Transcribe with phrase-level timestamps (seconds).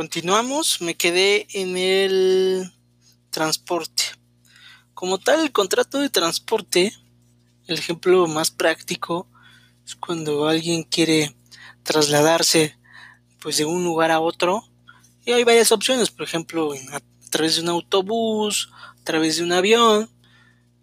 [0.00, 2.72] continuamos, me quedé en el
[3.28, 4.04] transporte.
[4.94, 6.94] Como tal, el contrato de transporte,
[7.66, 9.28] el ejemplo más práctico,
[9.84, 11.36] es cuando alguien quiere
[11.82, 12.78] trasladarse
[13.40, 14.64] pues de un lugar a otro
[15.26, 19.52] y hay varias opciones, por ejemplo, a través de un autobús, a través de un
[19.52, 20.08] avión.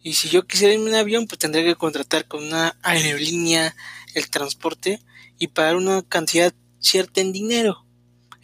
[0.04, 3.76] Y si yo quisiera irme en un avión, pues tendría que contratar con una aerolínea
[4.14, 5.02] el transporte
[5.40, 7.87] y pagar una cantidad cierta en dinero.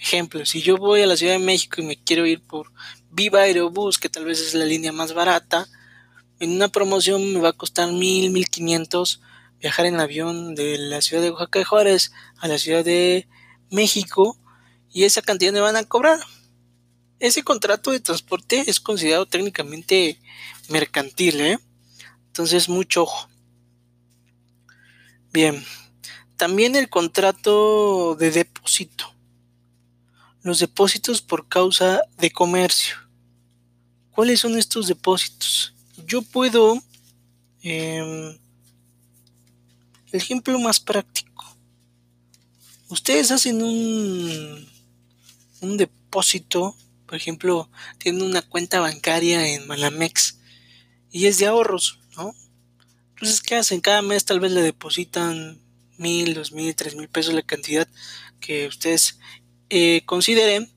[0.03, 2.73] Ejemplo, si yo voy a la Ciudad de México y me quiero ir por
[3.09, 5.65] Viva Aerobús, que tal vez es la línea más barata,
[6.41, 9.21] en una promoción me va a costar mil, mil quinientos
[9.61, 13.29] viajar en avión de la ciudad de Oaxaca de Juárez a la Ciudad de
[13.71, 14.37] México
[14.91, 16.19] y esa cantidad me van a cobrar.
[17.19, 20.19] Ese contrato de transporte es considerado técnicamente
[20.67, 21.59] mercantil, ¿eh?
[22.27, 23.29] Entonces, mucho ojo.
[25.31, 25.63] Bien,
[26.35, 29.12] también el contrato de depósito.
[30.43, 32.97] Los depósitos por causa de comercio.
[34.11, 35.73] ¿Cuáles son estos depósitos?
[36.05, 36.81] Yo puedo...
[37.63, 38.37] Eh,
[40.13, 41.57] el ejemplo más práctico.
[42.87, 44.69] Ustedes hacen un,
[45.61, 46.75] un depósito,
[47.07, 50.37] por ejemplo, tienen una cuenta bancaria en Malamex
[51.11, 52.35] y es de ahorros, ¿no?
[53.15, 53.81] Entonces, ¿qué hacen?
[53.81, 55.59] Cada mes tal vez le depositan
[55.97, 57.87] mil, dos mil, tres mil pesos la cantidad
[58.39, 59.17] que ustedes
[59.75, 60.71] eh, consideren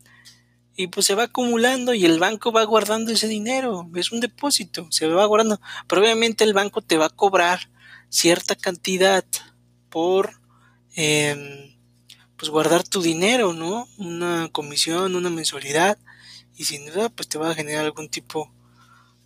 [0.74, 4.86] y pues se va acumulando y el banco va guardando ese dinero, es un depósito,
[4.90, 7.68] se va guardando, pero obviamente el banco te va a cobrar
[8.08, 9.22] cierta cantidad
[9.90, 10.40] por
[10.94, 11.76] em,
[12.38, 13.86] pues guardar tu dinero, ¿no?
[13.98, 15.98] Una comisión, una mensualidad
[16.56, 18.50] y sin duda pues te va a generar algún tipo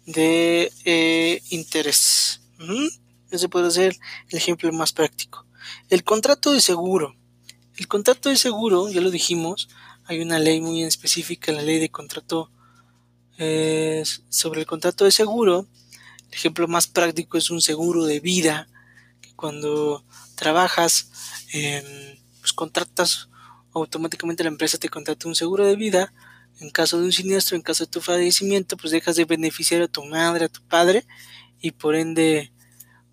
[0.04, 2.40] de eh, interés.
[3.30, 3.96] Ese puede ser
[4.30, 5.46] el ejemplo más práctico.
[5.88, 7.19] El contrato de seguro.
[7.80, 9.70] El contrato de seguro, ya lo dijimos,
[10.04, 12.50] hay una ley muy específica, la ley de contrato
[13.38, 15.66] eh, sobre el contrato de seguro.
[16.28, 18.68] El ejemplo más práctico es un seguro de vida,
[19.22, 20.04] que cuando
[20.34, 21.10] trabajas,
[22.40, 23.30] pues contratas
[23.72, 26.12] automáticamente la empresa te contrata un seguro de vida.
[26.60, 29.88] En caso de un siniestro, en caso de tu fallecimiento, pues dejas de beneficiar a
[29.88, 31.06] tu madre, a tu padre,
[31.62, 32.52] y por ende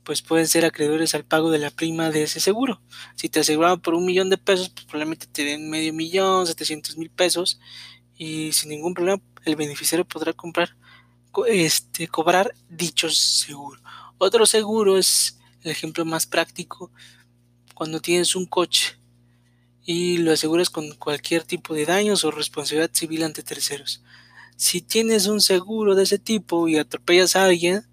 [0.08, 2.82] pues pueden ser acreedores al pago de la prima de ese seguro.
[3.16, 6.96] Si te aseguraban por un millón de pesos, pues probablemente te den medio millón, setecientos
[6.96, 7.60] mil pesos,
[8.16, 10.78] y sin ningún problema el beneficiario podrá comprar,
[11.48, 13.82] este, cobrar dicho seguro.
[14.18, 16.90] Otro seguro es el ejemplo más práctico
[17.74, 18.98] cuando tienes un coche
[19.84, 24.02] y lo aseguras con cualquier tipo de daños o responsabilidad civil ante terceros.
[24.56, 27.86] Si tienes un seguro de ese tipo y atropellas a alguien,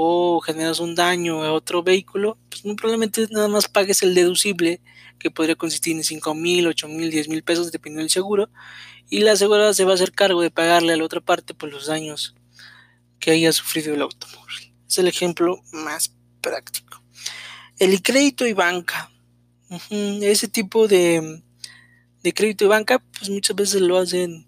[0.00, 4.80] o generas un daño a otro vehículo, pues muy probablemente nada más pagues el deducible
[5.18, 8.48] que podría consistir en 5 mil, 8 mil, 10 mil pesos dependiendo del seguro
[9.10, 11.72] y la aseguradora se va a hacer cargo de pagarle a la otra parte por
[11.72, 12.36] los daños
[13.18, 14.72] que haya sufrido el automóvil.
[14.88, 17.02] Es el ejemplo más práctico.
[17.80, 19.10] El crédito y banca.
[19.90, 21.42] Ese tipo de,
[22.22, 24.46] de, crédito y banca, pues muchas veces lo hacen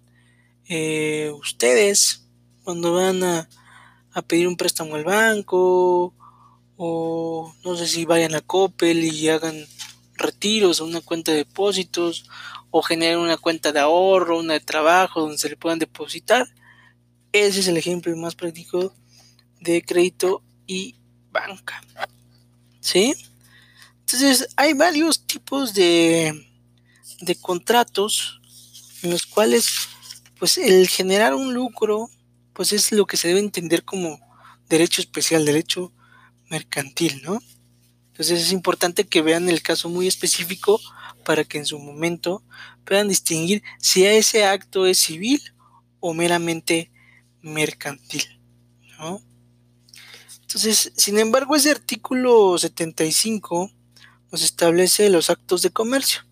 [0.69, 2.25] eh, ustedes
[2.63, 3.49] cuando van a
[4.13, 6.15] a pedir un préstamo al banco
[6.77, 9.67] o no sé si vayan a Coppel y hagan
[10.15, 12.27] retiros una cuenta de depósitos
[12.71, 16.47] o generen una cuenta de ahorro, una de trabajo donde se le puedan depositar.
[17.33, 18.95] Ese es el ejemplo más práctico
[19.61, 20.97] de crédito y
[21.31, 21.83] banca.
[22.81, 23.15] ¿Sí?
[24.01, 26.47] Entonces hay varios tipos de,
[27.21, 28.41] de contratos
[29.03, 29.89] en los cuales
[30.39, 32.11] pues el generar un lucro
[32.61, 34.21] pues es lo que se debe entender como
[34.69, 35.95] derecho especial, derecho
[36.51, 37.41] mercantil, ¿no?
[38.09, 40.79] Entonces es importante que vean el caso muy específico
[41.25, 42.43] para que en su momento
[42.85, 45.41] puedan distinguir si ese acto es civil
[46.01, 46.91] o meramente
[47.41, 48.25] mercantil.
[50.43, 53.71] Entonces, sin embargo, ese artículo 75
[54.31, 56.27] nos establece los actos de comercio.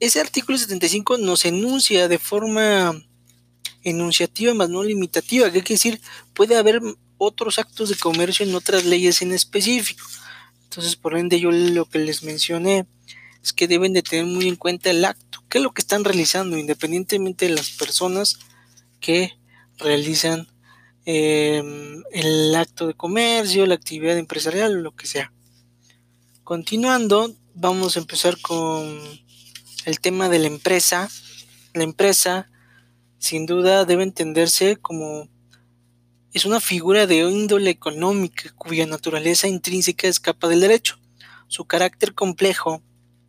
[0.00, 3.00] Ese artículo 75 nos enuncia de forma
[3.84, 6.00] enunciativa más no limitativa, que quiere decir,
[6.32, 6.80] puede haber
[7.18, 10.04] otros actos de comercio en otras leyes en específico.
[10.64, 12.86] Entonces, por ende, yo lo que les mencioné
[13.42, 16.02] es que deben de tener muy en cuenta el acto, qué es lo que están
[16.02, 18.38] realizando, independientemente de las personas
[19.00, 19.34] que
[19.78, 20.48] realizan
[21.04, 25.30] em, el acto de comercio, la actividad empresarial, lo que sea.
[26.42, 28.98] Continuando, vamos a empezar con
[29.84, 31.10] el tema de la empresa.
[31.74, 32.50] La empresa
[33.24, 35.30] sin duda debe entenderse como
[36.34, 40.98] es una figura de índole económica cuya naturaleza intrínseca escapa del derecho.
[41.48, 42.82] Su carácter complejo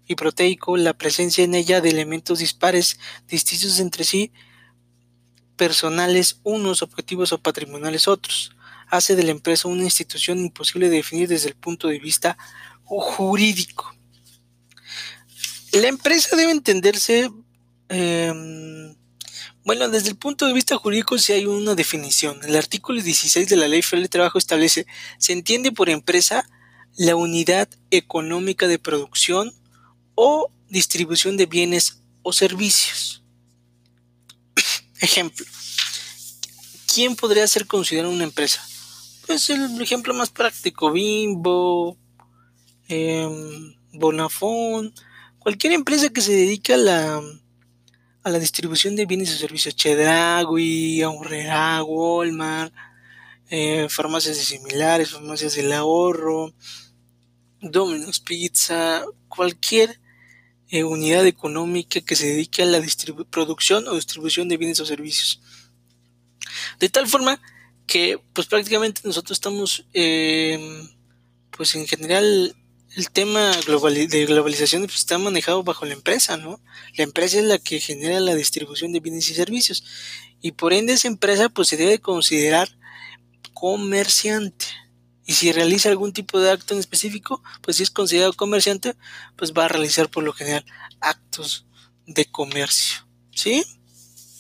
[0.06, 4.34] y proteico, la presencia en ella de elementos dispares, distintos entre sí,
[5.56, 8.54] personales unos, objetivos o patrimoniales otros,
[8.90, 12.38] hace de la empresa una institución imposible de definir desde el punto de vista
[12.84, 13.96] jurídico.
[15.72, 17.32] La empresa debe entenderse,
[17.88, 18.94] em,
[19.66, 22.40] bueno, desde el punto de vista jurídico si hay una definición.
[22.44, 24.86] El artículo 16 de la Ley Federal de Trabajo establece,
[25.18, 26.48] se entiende por empresa
[26.98, 29.52] la unidad económica de producción
[30.14, 33.24] o distribución de bienes o servicios.
[35.02, 35.46] Ejemplo.
[36.94, 38.64] ¿Quién podría ser considerado una empresa?
[39.26, 41.98] Pues el ejemplo más práctico, Bimbo,
[42.88, 43.28] eh,
[43.94, 44.94] Bonafón,
[45.40, 47.22] cualquier empresa que se dedique a la,
[48.26, 52.74] a la distribución de bienes y servicios, Chedragui, Aurrera, Walmart,
[53.52, 56.52] eh, farmacias similares, farmacias del ahorro,
[57.62, 60.00] Domino's Pizza, cualquier
[60.70, 62.82] eh, unidad económica que se dedique a la
[63.30, 65.40] producción o distribución de bienes o servicios.
[66.80, 67.40] De tal forma
[67.86, 70.82] que pues prácticamente nosotros estamos eh,
[71.52, 72.56] pues en general
[72.96, 76.62] el tema de globalización pues, está manejado bajo la empresa, ¿no?
[76.96, 79.84] La empresa es la que genera la distribución de bienes y servicios
[80.42, 82.70] y por ende esa empresa pues se debe considerar
[83.54, 84.66] comerciante.
[85.26, 88.96] Y si realiza algún tipo de acto en específico, pues si es considerado comerciante,
[89.36, 90.64] pues va a realizar por lo general
[91.02, 91.66] actos
[92.06, 93.08] de comercio.
[93.32, 93.66] ¿Sí?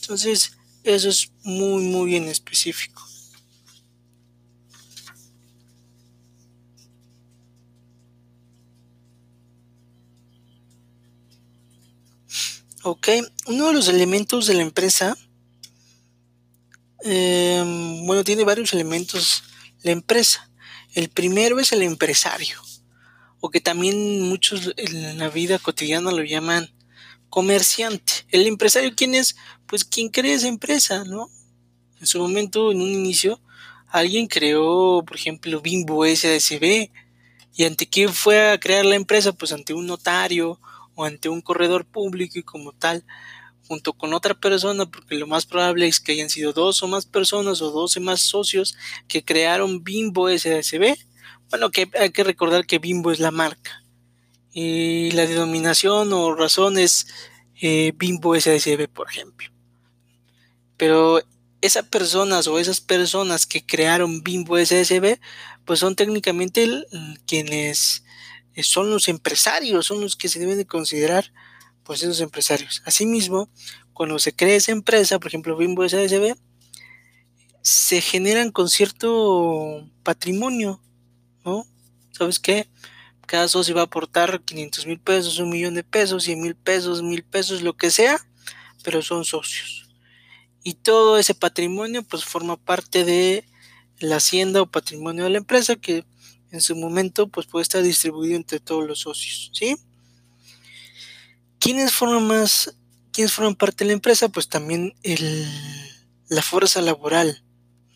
[0.01, 3.03] Entonces, eso es muy, muy bien específico.
[12.87, 13.07] Ok,
[13.47, 15.17] uno de los elementos de la empresa,
[17.01, 19.41] em, bueno, tiene varios elementos
[19.81, 20.51] la empresa.
[20.93, 22.61] El primero es el empresario,
[23.39, 26.69] o que también muchos en la vida cotidiana lo llaman
[27.31, 28.13] comerciante.
[28.29, 29.35] El empresario, ¿quién es?
[29.65, 31.31] Pues quien crea esa empresa, ¿no?
[31.99, 33.41] En su momento, en un inicio,
[33.87, 36.91] alguien creó, por ejemplo, Bimbo SADCB.
[37.55, 39.33] ¿Y ante quién fue a crear la empresa?
[39.33, 40.59] Pues ante un notario
[40.95, 43.05] o ante un corredor público y como tal,
[43.67, 47.05] junto con otra persona, porque lo más probable es que hayan sido dos o más
[47.05, 48.77] personas o doce más socios
[49.07, 50.97] que crearon Bimbo SADCB.
[51.49, 53.83] Bueno, que hay que recordar que Bimbo es la marca
[54.51, 57.07] y la denominación o razón es
[57.61, 59.49] eh, Bimbo SADCB, por ejemplo.
[60.77, 61.21] Pero
[61.65, 65.19] esas personas o esas personas que crearon Bimbo SSB,
[65.65, 66.85] pues son técnicamente
[67.25, 68.04] quienes
[68.63, 71.31] son los empresarios, son los que se deben de considerar
[71.83, 72.81] pues esos empresarios.
[72.85, 73.49] Asimismo,
[73.93, 76.35] cuando se crea esa empresa, por ejemplo Bimbo SSB,
[77.61, 80.81] se generan con cierto patrimonio,
[81.43, 81.65] ¿no?
[82.11, 82.67] ¿Sabes qué?
[83.25, 87.01] Cada socio va a aportar 500 mil pesos, un millón de pesos, 100 mil pesos,
[87.01, 88.19] mil pesos, lo que sea,
[88.83, 89.85] pero son socios
[90.65, 93.45] y todo ese patrimonio pues forma parte de
[93.99, 96.03] la hacienda o patrimonio de la empresa que
[96.55, 99.75] en su momento pues puede estar distribuido entre todos los socios, ¿sí?
[101.59, 102.77] ¿Quiénes forman más,
[103.11, 104.29] quiénes forman parte de la empresa?
[104.29, 105.45] Pues también el,
[106.29, 107.43] la fuerza laboral,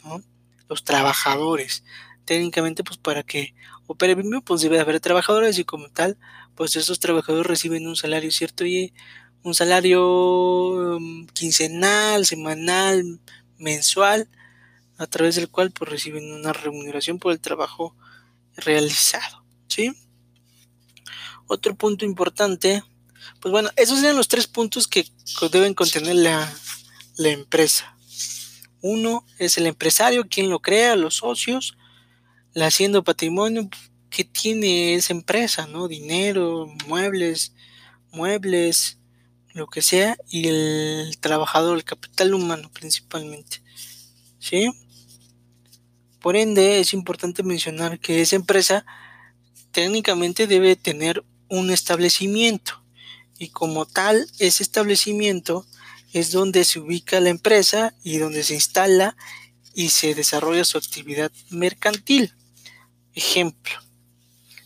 [0.04, 0.22] ¿no?
[0.68, 1.84] Los trabajadores.
[2.26, 3.56] Técnicamente pues para que
[3.88, 6.18] opere bien pues debe haber trabajadores y como tal
[6.56, 8.94] pues esos trabajadores reciben un salario cierto y
[9.42, 13.20] un salario um, quincenal, semanal,
[13.58, 14.28] mensual,
[14.98, 17.96] a través del cual pues reciben una remuneración por el trabajo
[18.60, 19.94] realizado, ¿sí?
[21.48, 22.84] Otro punto importante,
[23.40, 25.06] pues bueno, esos serían los tres puntos que
[25.52, 26.54] deben contener la,
[27.18, 27.96] la empresa.
[28.82, 31.78] Uno es el empresario, quien lo crea, los socios,
[32.54, 33.70] la hacienda patrimonio
[34.10, 35.88] que tiene esa empresa, ¿no?
[35.88, 37.54] Dinero, muebles,
[38.12, 38.98] muebles,
[39.54, 43.62] lo que sea, y el trabajador, el capital humano principalmente.
[44.40, 44.72] ¿Sí?
[46.20, 48.86] Por ende, es importante mencionar que esa empresa
[49.72, 52.80] técnicamente debe tener un establecimiento
[53.40, 55.66] y como tal, ese establecimiento
[56.12, 59.16] es donde se ubica la empresa y donde se instala
[59.74, 62.34] y se desarrolla su actividad mercantil.
[63.14, 63.74] Ejemplo,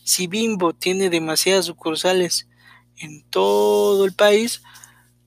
[0.02, 2.48] si Bimbo tiene demasiadas sucursales
[2.96, 4.60] en todo el país,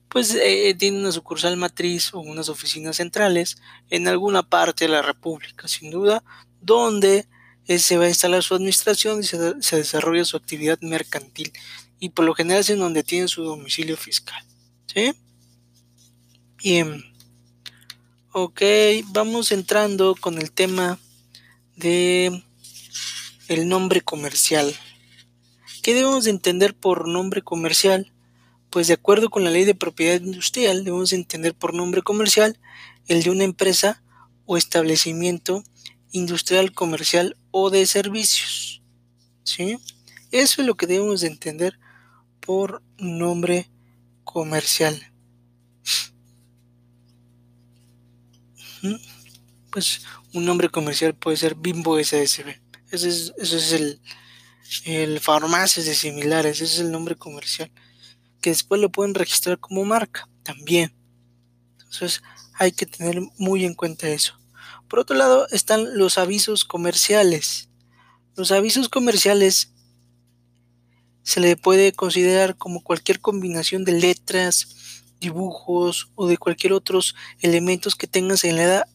[0.08, 3.58] pues eh, tiene una sucursal matriz o unas oficinas centrales
[3.90, 6.22] en alguna parte de la República, sin duda,
[6.60, 7.26] donde
[7.66, 9.36] eh, se va a instalar su administración y se,
[9.76, 11.52] desarrolla su actividad mercantil.
[12.00, 14.42] Y por lo general es en donde tiene su domicilio fiscal.
[14.86, 15.12] ¿Sí?
[16.56, 17.04] Bien.
[18.32, 18.62] Ok,
[19.06, 20.98] vamos entrando con el tema
[21.76, 22.42] de
[23.48, 24.74] el nombre comercial.
[25.82, 28.12] ¿Qué debemos de entender por nombre comercial?
[28.70, 32.58] Pues de acuerdo con la ley de propiedad industrial, debemos de entender por nombre comercial
[33.06, 34.02] el de una empresa
[34.44, 35.64] o establecimiento
[36.12, 38.82] industrial, comercial o de servicios.
[39.44, 39.78] ¿Sí?
[40.30, 41.78] Eso es lo que debemos de entender
[42.40, 43.70] por nombre
[44.24, 45.12] comercial.
[49.70, 52.60] Pues un nombre comercial puede ser Bimbo SSB.
[52.90, 54.00] Ese es, es el,
[54.84, 57.70] el farmacias de similares, ese es el nombre comercial.
[58.40, 60.94] Que después lo pueden registrar como marca también.
[61.72, 62.22] Entonces
[62.54, 64.34] hay que tener muy en cuenta eso.
[64.88, 67.68] Por otro lado están los avisos comerciales.
[68.36, 69.72] Los avisos comerciales
[71.22, 77.96] se le puede considerar como cualquier combinación de letras, dibujos o de cualquier otros elementos
[77.96, 78.88] que tengan la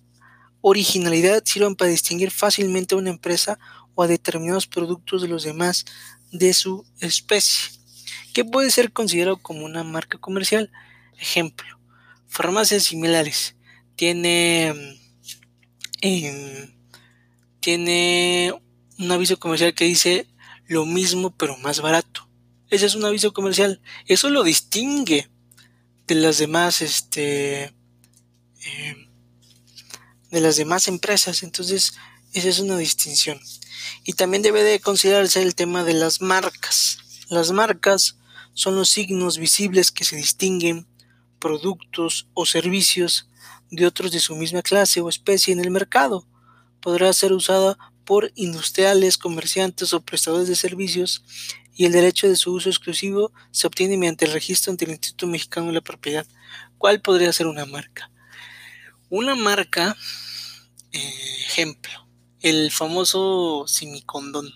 [0.61, 3.59] originalidad sirvan para distinguir fácilmente a una empresa
[3.95, 5.85] o a determinados productos de los demás
[6.31, 7.79] de su especie,
[8.33, 10.71] que puede ser considerado como una marca comercial.
[11.17, 11.79] Ejemplo,
[12.27, 13.55] farmacias similares.
[13.95, 14.99] Tiene,
[16.01, 16.73] em,
[17.59, 18.53] tiene
[18.97, 20.27] un aviso comercial que dice
[20.67, 22.27] lo mismo pero más barato.
[22.69, 23.79] Ese es un aviso comercial.
[24.07, 25.29] Eso lo distingue
[26.07, 29.07] de las demás, este, em,
[30.31, 31.43] de las demás empresas.
[31.43, 31.93] Entonces,
[32.33, 33.39] esa es una distinción.
[34.03, 36.97] Y también debe de considerarse el tema de las marcas.
[37.29, 38.17] Las marcas
[38.53, 40.87] son los signos visibles que se distinguen
[41.39, 43.29] productos o servicios
[43.69, 46.27] de otros de su misma clase o especie en el mercado.
[46.79, 51.23] Podrá ser usada por industriales, comerciantes o prestadores de servicios
[51.75, 55.27] y el derecho de su uso exclusivo se obtiene mediante el registro ante el Instituto
[55.27, 56.27] Mexicano de la Propiedad.
[56.77, 58.11] ¿Cuál podría ser una marca?
[59.09, 59.95] Una marca,
[60.91, 61.13] eh,
[61.47, 62.07] ejemplo,
[62.41, 64.51] el famoso simicondón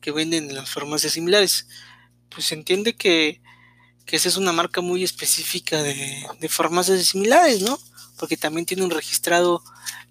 [0.00, 1.68] que venden en las farmacias similares.
[2.38, 3.40] Pues se entiende que,
[4.06, 7.76] esa es una marca muy específica de, de farmacias similares, ¿no?
[8.16, 9.60] Porque también tiene un registrado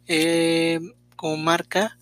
[0.08, 0.82] eh,
[1.16, 1.98] como marca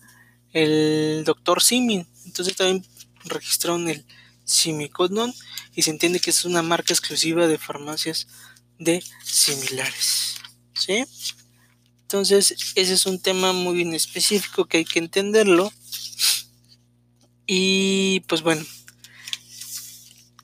[0.52, 2.08] el doctor Simin.
[2.24, 2.84] Entonces también
[3.22, 4.04] registraron el
[4.42, 5.32] Simicodon
[5.76, 8.26] y se entiende que es una marca exclusiva de farmacias
[8.80, 10.38] de similares.
[10.74, 11.04] ¿Sí?
[12.02, 15.72] Entonces, ese es un tema muy bien específico que hay que entenderlo.
[17.46, 18.66] Y pues bueno,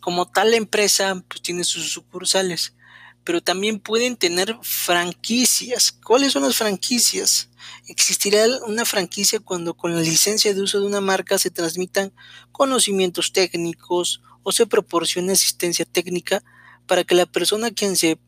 [0.03, 2.75] como tal empresa, pues tiene sus sucursales,
[3.23, 5.93] pero también pueden tener franquicias.
[5.93, 7.51] ¿Cuáles son las franquicias?
[7.87, 12.13] Existirá una franquicia cuando con la licencia de uso de una marca se transmitan
[12.51, 16.43] conocimientos técnicos o se proporcione asistencia técnica
[16.89, 18.19] para que la persona a quien se,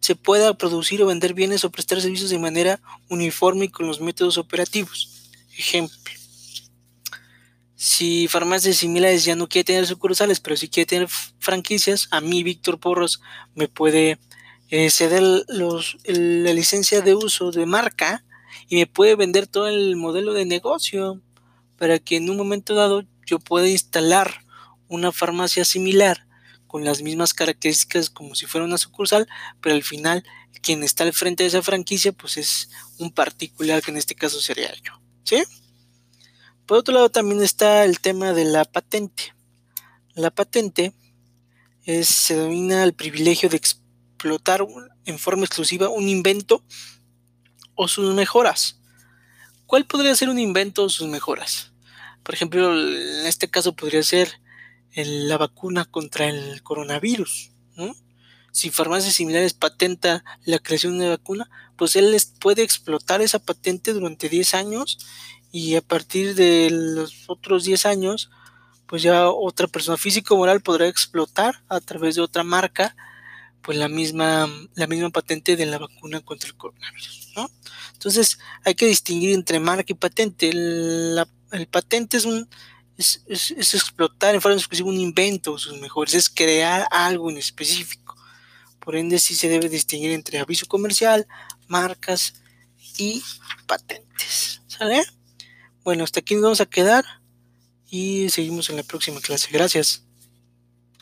[0.00, 4.00] se pueda producir o vender bienes o prestar servicios de manera uniforme y con los
[4.00, 5.30] métodos operativos.
[5.56, 6.09] Ejemplo.
[7.82, 11.08] Si farmacias similares ya no quiere tener sucursales, pero si quiere tener
[11.38, 13.22] franquicias, a mí, Víctor Porros,
[13.54, 14.18] me puede
[14.68, 18.22] eh, ceder los, la licencia de uso de marca
[18.68, 21.22] y me puede vender todo el modelo de negocio
[21.78, 24.44] para que en un momento dado yo pueda instalar
[24.88, 26.26] una farmacia similar
[26.66, 29.26] con las mismas características como si fuera una sucursal,
[29.62, 30.22] pero al final
[30.60, 32.68] quien está al frente de esa franquicia pues es
[32.98, 35.42] un particular que en este caso sería yo, ¿sí?
[36.66, 39.34] Por otro lado también está el tema de la patente.
[40.14, 40.94] La patente
[41.84, 44.66] es, se denomina el privilegio de explotar
[45.04, 46.64] en forma exclusiva un invento
[47.74, 48.80] o sus mejoras.
[49.66, 51.72] ¿Cuál podría ser un invento o sus mejoras?
[52.22, 54.40] Por ejemplo, en este caso podría ser
[54.94, 57.52] la vacuna contra el coronavirus.
[58.52, 63.92] Si farmacias similares patenta la creación de una vacuna, pues él puede explotar esa patente
[63.92, 64.98] durante 10 años
[65.52, 68.30] y a partir de los otros 10 años,
[68.86, 72.96] pues ya otra persona físico moral podrá explotar a través de otra marca
[73.62, 77.50] pues la misma, la misma patente de la vacuna contra el coronavirus, ¿no?
[77.92, 80.48] Entonces hay que distinguir entre marca y patente.
[80.48, 81.26] El,
[81.70, 82.48] patente es un
[82.96, 83.22] es,
[83.74, 88.16] explotar en forma exclusiva un invento, sus mejores, es crear algo en específico.
[88.78, 91.26] Por ende, sí se debe distinguir entre aviso comercial,
[91.68, 92.42] marcas
[92.96, 93.22] y
[93.66, 94.62] patentes.
[94.66, 95.04] ¿Sale?
[95.90, 97.04] Bueno, hasta aquí nos vamos a quedar
[97.90, 99.48] y seguimos en la próxima clase.
[99.50, 100.06] Gracias.